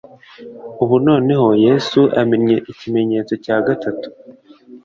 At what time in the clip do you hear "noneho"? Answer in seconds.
1.07-1.47